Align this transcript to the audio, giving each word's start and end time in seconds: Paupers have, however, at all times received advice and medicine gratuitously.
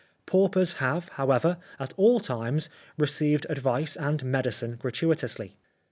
Paupers 0.25 0.73
have, 0.79 1.09
however, 1.09 1.57
at 1.79 1.93
all 1.95 2.19
times 2.19 2.69
received 2.97 3.45
advice 3.51 3.95
and 3.95 4.25
medicine 4.25 4.77
gratuitously. 4.77 5.57